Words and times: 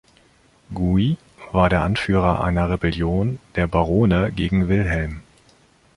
Gui 0.73 1.15
war 1.51 1.69
der 1.69 1.83
Anführer 1.83 2.43
einer 2.43 2.71
Rebellion 2.71 3.37
der 3.55 3.67
Barone 3.67 4.31
gegen 4.31 4.67
Wilhelm. 4.67 5.21